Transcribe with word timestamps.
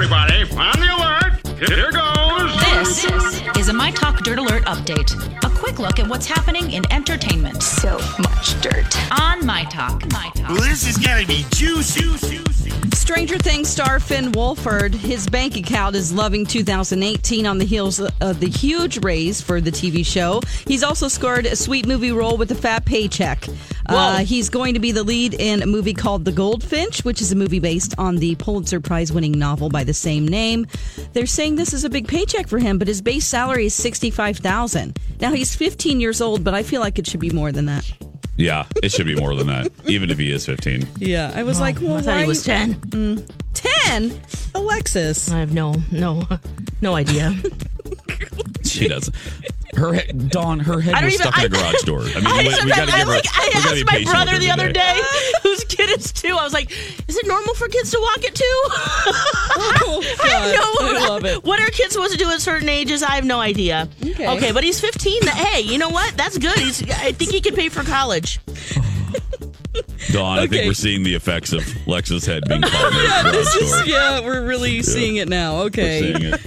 Everybody, 0.00 0.44
on 0.56 0.78
the 0.78 0.94
alert. 0.94 1.58
Here 1.58 1.90
goes. 1.90 2.54
This 2.70 3.58
is 3.58 3.68
a 3.68 3.72
My 3.72 3.90
Talk 3.90 4.22
Dirt 4.22 4.38
Alert 4.38 4.62
update. 4.66 5.12
A 5.44 5.58
quick 5.58 5.80
look 5.80 5.98
at 5.98 6.06
what's 6.06 6.24
happening 6.24 6.70
in 6.70 6.84
entertainment. 6.92 7.60
So 7.64 7.98
much 8.20 8.60
dirt. 8.60 8.96
On 9.20 9.44
My 9.44 9.64
Talk. 9.64 10.08
My 10.12 10.30
Talk. 10.36 10.50
Well, 10.50 10.60
this 10.60 10.86
is 10.86 10.98
gonna 10.98 11.26
be 11.26 11.44
juicy. 11.50 12.02
juicy. 12.02 12.70
Stranger 12.94 13.38
Things 13.38 13.68
star 13.68 13.98
Finn 13.98 14.30
Wolfhard, 14.32 14.94
his 14.94 15.26
bank 15.28 15.56
account 15.56 15.96
is 15.96 16.12
loving 16.12 16.46
2018 16.46 17.46
on 17.46 17.58
the 17.58 17.64
heels 17.64 17.98
of 17.98 18.38
the 18.38 18.48
huge 18.48 19.02
raise 19.02 19.40
for 19.40 19.60
the 19.60 19.72
TV 19.72 20.06
show. 20.06 20.40
He's 20.66 20.84
also 20.84 21.08
scored 21.08 21.46
a 21.46 21.56
sweet 21.56 21.88
movie 21.88 22.12
role 22.12 22.36
with 22.36 22.52
a 22.52 22.54
fat 22.54 22.84
paycheck. 22.84 23.48
Uh, 23.88 24.18
he's 24.18 24.48
going 24.50 24.74
to 24.74 24.80
be 24.80 24.92
the 24.92 25.02
lead 25.02 25.34
in 25.34 25.62
a 25.62 25.66
movie 25.66 25.94
called 25.94 26.24
The 26.24 26.32
Goldfinch, 26.32 27.04
which 27.04 27.20
is 27.20 27.32
a 27.32 27.36
movie 27.36 27.58
based 27.60 27.94
on 27.98 28.16
the 28.16 28.34
Pulitzer 28.36 28.80
Prize 28.80 29.12
winning 29.12 29.32
novel 29.32 29.68
by 29.68 29.84
the 29.84 29.94
same 29.94 30.26
name. 30.28 30.66
They're 31.12 31.26
saying 31.26 31.56
this 31.56 31.72
is 31.72 31.84
a 31.84 31.90
big 31.90 32.06
paycheck 32.06 32.48
for 32.48 32.58
him, 32.58 32.78
but 32.78 32.88
his 32.88 33.00
base 33.00 33.26
salary 33.26 33.66
is 33.66 33.74
65000 33.74 34.98
Now, 35.20 35.32
he's 35.32 35.54
15 35.56 36.00
years 36.00 36.20
old, 36.20 36.44
but 36.44 36.54
I 36.54 36.62
feel 36.62 36.80
like 36.80 36.98
it 36.98 37.06
should 37.06 37.20
be 37.20 37.30
more 37.30 37.50
than 37.52 37.66
that. 37.66 37.90
Yeah, 38.36 38.66
it 38.82 38.92
should 38.92 39.06
be 39.06 39.16
more 39.16 39.34
than 39.34 39.48
that, 39.48 39.72
even 39.86 40.10
if 40.10 40.18
he 40.18 40.30
is 40.30 40.46
15. 40.46 40.86
Yeah, 40.98 41.32
I 41.34 41.42
was 41.42 41.60
like, 41.60 41.80
well, 41.80 41.94
I 41.96 42.02
thought 42.02 42.14
why 42.14 42.20
he 42.22 42.28
was 42.28 42.44
10. 42.44 43.26
10? 43.54 44.20
Alexis. 44.54 45.30
I 45.30 45.40
have 45.40 45.52
no, 45.52 45.74
no, 45.90 46.22
no 46.80 46.94
idea. 46.94 47.34
She 48.64 48.86
doesn't. 48.86 49.16
Her 49.78 49.92
head, 49.94 50.28
Dawn, 50.30 50.58
her 50.60 50.80
head 50.80 50.94
I 50.94 51.00
don't 51.00 51.06
was 51.06 51.14
even- 51.14 51.26
stuck 51.32 51.38
in 51.44 51.52
a 51.52 51.56
I- 51.56 51.60
garage 51.60 51.82
door. 51.82 52.00
I 52.02 52.04
mean, 52.16 52.26
I, 52.26 52.38
we, 52.38 52.64
we 52.64 52.70
gotta 52.70 52.92
I, 52.92 52.98
give 52.98 53.06
her. 53.06 53.14
like, 53.14 53.24
I 53.32 53.44
we 53.46 53.52
gotta 53.62 53.68
asked 53.80 53.86
my 54.06 54.12
brother 54.12 54.38
the 54.38 54.50
other 54.50 54.66
today. 54.68 54.94
day, 54.94 55.02
whose 55.42 55.64
kid 55.64 55.90
is 55.98 56.12
two. 56.12 56.36
I 56.36 56.44
was 56.44 56.52
like, 56.52 56.70
"Is 57.08 57.16
it 57.16 57.26
normal 57.26 57.54
for 57.54 57.68
kids 57.68 57.90
to 57.92 57.98
walk 58.00 58.24
at 58.24 58.34
two? 58.34 58.44
Oh, 59.10 60.02
I 60.22 60.28
have 60.28 60.52
no. 60.52 60.98
I 60.98 61.08
love 61.08 61.24
it. 61.24 61.44
What 61.44 61.60
are 61.60 61.66
kids 61.70 61.92
supposed 61.92 62.12
to 62.12 62.18
do 62.18 62.28
at 62.30 62.40
certain 62.40 62.68
ages? 62.68 63.02
I 63.02 63.12
have 63.12 63.24
no 63.24 63.40
idea. 63.40 63.88
Okay. 64.04 64.52
but 64.52 64.64
he's 64.64 64.80
15. 64.80 65.26
Hey, 65.28 65.60
you 65.60 65.78
know 65.78 65.88
what? 65.90 66.16
That's 66.16 66.38
good. 66.38 66.58
He's. 66.58 66.82
I 66.90 67.12
think 67.12 67.30
he 67.30 67.40
can 67.40 67.54
pay 67.54 67.68
for 67.68 67.82
college. 67.84 68.40
Dawn, 70.12 70.38
I 70.38 70.46
think 70.46 70.66
we're 70.66 70.74
seeing 70.74 71.02
the 71.02 71.14
effects 71.14 71.52
of 71.52 71.62
Lex's 71.86 72.24
head 72.24 72.44
being 72.48 72.62
caught 72.62 72.92
in 72.92 72.98
a 72.98 73.02
garage 73.02 73.32
This 73.32 73.54
is, 73.54 73.86
yeah, 73.86 74.20
we're 74.20 74.46
really 74.46 74.82
seeing 74.82 75.16
it 75.16 75.28
now. 75.28 75.62
Okay. 75.62 76.12
it. 76.14 76.40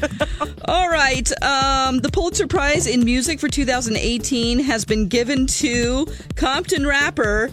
All 0.65 0.89
right. 0.89 1.29
Um, 1.43 1.99
the 1.99 2.09
Pulitzer 2.11 2.47
Prize 2.47 2.87
in 2.87 3.05
Music 3.05 3.39
for 3.39 3.47
2018 3.47 4.59
has 4.59 4.85
been 4.85 5.07
given 5.07 5.47
to 5.47 6.07
Compton 6.35 6.85
rapper 6.87 7.51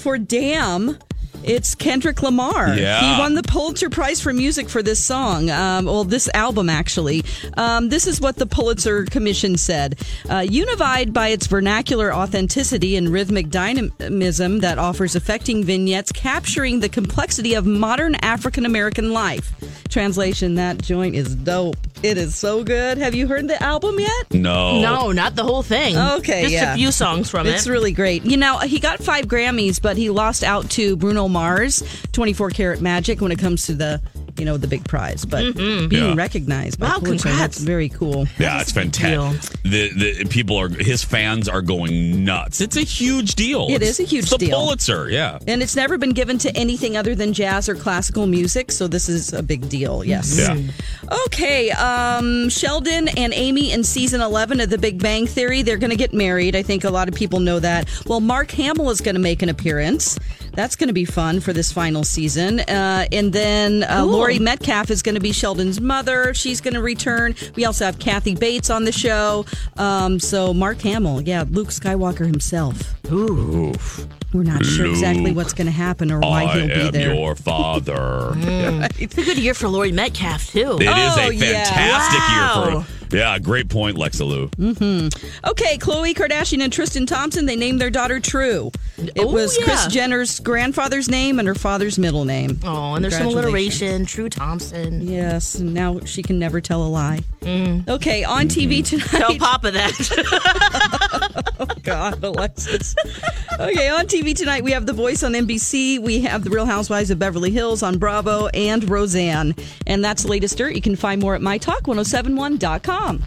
for 0.00 0.18
Damn. 0.18 0.98
It's 1.42 1.74
Kendrick 1.74 2.22
Lamar. 2.22 2.74
Yeah. 2.74 3.00
He 3.00 3.18
won 3.18 3.34
the 3.34 3.42
Pulitzer 3.42 3.88
Prize 3.88 4.20
for 4.20 4.32
Music 4.32 4.68
for 4.68 4.82
this 4.82 5.02
song. 5.02 5.50
Um, 5.50 5.86
well, 5.86 6.04
this 6.04 6.28
album, 6.34 6.68
actually. 6.68 7.24
Um, 7.56 7.88
this 7.88 8.06
is 8.06 8.20
what 8.20 8.36
the 8.36 8.46
Pulitzer 8.46 9.04
Commission 9.06 9.56
said. 9.56 9.98
Uh, 10.28 10.40
unified 10.48 11.12
by 11.12 11.28
its 11.28 11.46
vernacular 11.46 12.12
authenticity 12.12 12.96
and 12.96 13.08
rhythmic 13.08 13.48
dynamism 13.48 14.60
that 14.60 14.78
offers 14.78 15.16
affecting 15.16 15.64
vignettes 15.64 16.12
capturing 16.12 16.80
the 16.80 16.88
complexity 16.88 17.54
of 17.54 17.64
modern 17.64 18.14
African 18.16 18.66
American 18.66 19.12
life. 19.12 19.52
Translation 19.88 20.56
That 20.56 20.82
joint 20.82 21.14
is 21.14 21.34
dope. 21.34 21.76
It 22.02 22.16
is 22.16 22.34
so 22.34 22.64
good. 22.64 22.96
Have 22.96 23.14
you 23.14 23.26
heard 23.26 23.46
the 23.46 23.62
album 23.62 24.00
yet? 24.00 24.32
No. 24.32 24.80
No, 24.80 25.12
not 25.12 25.36
the 25.36 25.44
whole 25.44 25.62
thing. 25.62 25.96
Okay, 25.96 26.42
just 26.42 26.54
yeah. 26.54 26.72
a 26.72 26.76
few 26.76 26.92
songs 26.92 27.28
from 27.28 27.46
It's 27.46 27.48
it. 27.48 27.56
It's 27.56 27.66
really 27.68 27.92
great. 27.92 28.24
You 28.24 28.38
know, 28.38 28.58
he 28.58 28.80
got 28.80 29.00
five 29.00 29.26
Grammys, 29.26 29.82
but 29.82 29.98
he 29.98 30.08
lost 30.08 30.42
out 30.42 30.70
to 30.70 30.96
Bruno 30.96 31.28
Mars, 31.28 31.82
24 32.12 32.50
Karat 32.50 32.80
Magic, 32.80 33.20
when 33.20 33.32
it 33.32 33.38
comes 33.38 33.66
to 33.66 33.74
the, 33.74 34.00
you 34.40 34.46
know, 34.46 34.56
the 34.56 34.66
big 34.66 34.84
prize. 34.88 35.24
But 35.24 35.54
being 35.54 35.90
Yeah. 35.92 36.14
recognized 36.14 36.80
by 36.80 36.88
Wow, 36.88 36.98
Pulitzer, 36.98 37.28
congrats. 37.28 37.56
that's 37.56 37.58
very 37.58 37.88
cool. 37.90 38.26
Yeah, 38.38 38.60
it's 38.60 38.72
fantastic. 38.72 39.62
The, 39.62 39.90
the 39.92 40.24
people 40.24 40.56
are 40.58 40.68
his 40.68 41.04
fans 41.04 41.48
are 41.48 41.62
going 41.62 42.24
nuts. 42.24 42.60
It's 42.60 42.76
a 42.76 42.80
huge 42.82 43.34
deal. 43.34 43.66
It 43.68 43.74
It's- 43.74 43.90
is 43.90 44.00
a 44.00 44.04
huge 44.04 44.22
it's 44.24 44.30
the 44.32 44.38
deal. 44.38 44.58
Pulitzer, 44.58 45.08
yeah. 45.10 45.38
And 45.46 45.62
it's 45.62 45.76
never 45.76 45.98
been 45.98 46.10
given 46.12 46.38
to 46.38 46.56
anything 46.56 46.96
other 46.96 47.14
than 47.14 47.32
jazz 47.32 47.68
or 47.68 47.74
classical 47.74 48.26
music, 48.26 48.72
so 48.72 48.88
this 48.88 49.08
is 49.08 49.32
a 49.32 49.42
big 49.42 49.68
deal. 49.68 50.02
Yes. 50.04 50.36
Yeah. 50.38 50.56
Okay, 51.26 51.70
um, 51.72 52.48
Sheldon 52.48 53.08
and 53.08 53.32
Amy 53.34 53.72
in 53.72 53.84
season 53.84 54.20
11 54.20 54.60
of 54.60 54.70
The 54.70 54.78
Big 54.78 55.02
Bang 55.02 55.26
Theory, 55.26 55.62
they're 55.62 55.76
going 55.76 55.90
to 55.90 55.96
get 55.96 56.14
married. 56.14 56.56
I 56.56 56.62
think 56.62 56.84
a 56.84 56.90
lot 56.90 57.08
of 57.08 57.14
people 57.14 57.40
know 57.40 57.58
that. 57.60 57.88
Well, 58.06 58.20
Mark 58.20 58.50
Hamill 58.52 58.90
is 58.90 59.00
going 59.00 59.14
to 59.16 59.20
make 59.20 59.42
an 59.42 59.48
appearance. 59.48 60.18
That's 60.52 60.76
going 60.76 60.88
to 60.88 60.94
be 60.94 61.04
fun 61.04 61.40
for 61.40 61.52
this 61.52 61.72
final 61.72 62.04
season. 62.04 62.60
Uh, 62.60 63.06
and 63.12 63.32
then 63.32 63.84
uh, 63.84 64.04
Laurie 64.04 64.38
Metcalf 64.38 64.90
is 64.90 65.02
going 65.02 65.14
to 65.14 65.20
be 65.20 65.32
Sheldon's 65.32 65.80
mother. 65.80 66.34
She's 66.34 66.60
going 66.60 66.74
to 66.74 66.82
return. 66.82 67.34
We 67.54 67.64
also 67.64 67.84
have 67.86 67.98
Kathy 67.98 68.34
Bates 68.34 68.68
on 68.70 68.84
the 68.84 68.92
show. 68.92 69.46
Um, 69.76 70.18
so 70.20 70.52
Mark 70.52 70.80
Hamill, 70.82 71.20
yeah, 71.22 71.44
Luke 71.48 71.68
Skywalker 71.68 72.26
himself. 72.26 72.94
Oof. 73.10 74.06
We're 74.32 74.44
not 74.44 74.64
sure 74.64 74.86
exactly 74.86 75.32
what's 75.32 75.52
going 75.52 75.66
to 75.66 75.72
happen 75.72 76.12
or 76.12 76.20
why 76.20 76.44
I 76.44 76.58
he'll 76.58 76.66
be 76.68 76.72
am 76.72 76.92
there. 76.92 77.14
your 77.14 77.34
father. 77.34 78.32
It's 79.00 79.16
a 79.16 79.22
good 79.24 79.38
year 79.38 79.54
for 79.54 79.68
Laurie 79.68 79.92
Metcalf 79.92 80.46
too. 80.50 80.76
It 80.78 80.82
is 80.82 80.88
Oh, 80.88 81.28
a 81.30 81.32
yeah. 81.32 81.64
fantastic 81.64 82.20
Wow. 82.20 82.64
year 82.72 82.80
for. 82.82 82.99
Yeah, 83.12 83.38
great 83.38 83.68
point, 83.68 83.96
Lexaloo. 83.96 84.50
Okay, 85.48 85.78
Khloe 85.78 86.14
Kardashian 86.14 86.62
and 86.62 86.72
Tristan 86.72 87.06
Thompson, 87.06 87.46
they 87.46 87.56
named 87.56 87.80
their 87.80 87.90
daughter 87.90 88.20
True. 88.20 88.70
It 88.98 89.12
Oh, 89.18 89.32
was 89.32 89.56
Kris 89.58 89.84
yeah. 89.84 89.88
Jenner's 89.88 90.40
grandfather's 90.40 91.08
name 91.08 91.38
and 91.38 91.48
her 91.48 91.54
father's 91.54 91.98
middle 91.98 92.24
name. 92.24 92.58
Oh, 92.64 92.94
and 92.94 93.04
there's 93.04 93.16
some 93.16 93.26
alliteration. 93.26 94.04
True 94.06 94.28
Thompson. 94.28 95.00
Yes, 95.00 95.54
and 95.56 95.72
now 95.74 96.00
she 96.04 96.22
can 96.22 96.38
never 96.38 96.60
tell 96.60 96.82
a 96.82 96.88
lie. 96.88 97.20
Okay, 97.42 98.22
on 98.24 98.48
TV 98.48 98.84
tonight. 98.84 99.06
Mm. 99.06 99.18
Tell 99.18 99.34
Papa 99.36 99.70
that. 99.70 99.92
God, 102.00 102.24
Alexis. 102.24 102.96
okay, 103.60 103.90
on 103.90 104.06
TV 104.06 104.34
tonight, 104.34 104.64
we 104.64 104.70
have 104.70 104.86
The 104.86 104.94
Voice 104.94 105.22
on 105.22 105.34
NBC. 105.34 105.98
We 105.98 106.22
have 106.22 106.44
The 106.44 106.48
Real 106.48 106.64
Housewives 106.64 107.10
of 107.10 107.18
Beverly 107.18 107.50
Hills 107.50 107.82
on 107.82 107.98
Bravo 107.98 108.46
and 108.54 108.88
Roseanne. 108.88 109.54
And 109.86 110.02
that's 110.02 110.22
the 110.22 110.30
latest 110.30 110.56
dirt. 110.56 110.74
You 110.74 110.80
can 110.80 110.96
find 110.96 111.20
more 111.20 111.34
at 111.34 111.42
mytalk1071.com. 111.42 113.24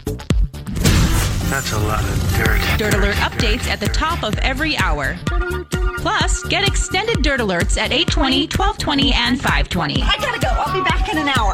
That's 1.50 1.72
a 1.72 1.78
lot 1.78 2.02
of 2.02 2.34
dirt. 2.36 2.78
Dirt 2.78 2.94
Alert 2.94 3.14
updates 3.16 3.68
at 3.68 3.78
the 3.78 3.86
top 3.86 4.24
of 4.24 4.36
every 4.38 4.76
hour. 4.78 5.16
Plus, 5.98 6.42
get 6.48 6.66
extended 6.66 7.22
Dirt 7.22 7.38
Alerts 7.38 7.78
at 7.78 7.92
820, 7.92 8.48
1220, 8.48 9.12
and 9.12 9.40
520. 9.40 10.02
I 10.02 10.16
gotta 10.16 10.40
go. 10.40 10.48
I'll 10.48 10.74
be 10.74 10.82
back 10.82 11.08
in 11.08 11.18
an 11.18 11.28
hour. 11.28 11.52